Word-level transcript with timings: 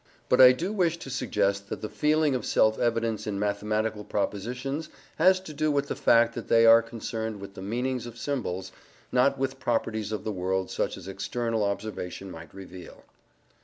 But 0.29 0.41
I 0.41 0.51
do 0.51 0.73
wish 0.73 0.97
to 0.97 1.11
suggest 1.11 1.69
that 1.69 1.81
the 1.81 1.87
feeling 1.87 2.33
of 2.33 2.43
self 2.43 2.79
evidence 2.79 3.27
in 3.27 3.37
mathematical 3.37 4.03
propositions 4.03 4.89
has 5.17 5.39
to 5.41 5.53
do 5.53 5.69
with 5.71 5.89
the 5.89 5.95
fact 5.95 6.33
that 6.33 6.47
they 6.47 6.65
are 6.65 6.81
concerned 6.81 7.39
with 7.39 7.53
the 7.53 7.61
meanings 7.61 8.07
of 8.07 8.17
symbols, 8.17 8.71
not 9.11 9.37
with 9.37 9.59
properties 9.59 10.11
of 10.11 10.23
the 10.23 10.31
world 10.31 10.71
such 10.71 10.97
as 10.97 11.07
external 11.07 11.63
observation 11.63 12.31
might 12.31 12.51
reveal. 12.51 13.03